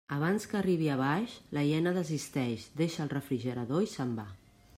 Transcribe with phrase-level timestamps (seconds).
[0.13, 4.29] Abans que arribi a baix, la hiena desisteix, deixa el refrigerador i se'n va.